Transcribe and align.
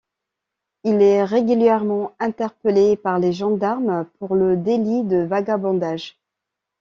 Il 0.83 0.99
est 1.03 1.23
régulièrement 1.23 2.15
interpellé 2.17 2.97
par 2.97 3.19
les 3.19 3.33
gendarmes 3.33 4.05
pour 4.17 4.33
le 4.33 4.57
délit 4.57 5.03
de 5.03 5.17
vagabondage. 5.17 6.17